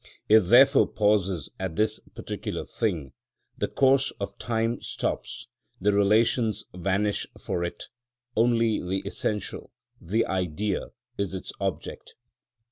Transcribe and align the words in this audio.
It 0.27 0.39
therefore 0.39 0.87
pauses 0.87 1.51
at 1.59 1.75
this 1.75 1.99
particular 2.15 2.65
thing; 2.65 3.13
the 3.55 3.67
course 3.67 4.09
of 4.19 4.35
time 4.39 4.81
stops; 4.81 5.45
the 5.79 5.93
relations 5.93 6.65
vanish 6.73 7.27
for 7.39 7.63
it; 7.63 7.83
only 8.35 8.79
the 8.79 9.07
essential, 9.07 9.69
the 10.01 10.25
Idea, 10.25 10.87
is 11.19 11.35
its 11.35 11.51
object. 11.59 12.15